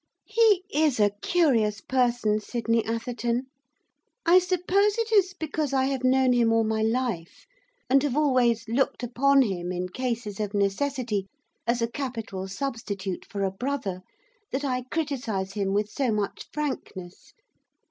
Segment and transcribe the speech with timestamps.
[0.25, 3.45] He is a curious person, Sydney Atherton.
[4.25, 7.45] I suppose it is because I have known him all my life,
[7.87, 11.27] and have always looked upon him, in cases of necessity,
[11.67, 14.01] as a capital substitute for a brother,
[14.51, 17.33] that I criticise him with so much frankness.